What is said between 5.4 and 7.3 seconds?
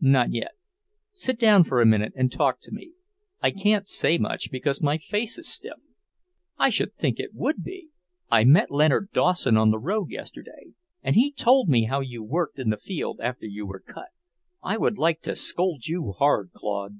stiff." "I should think it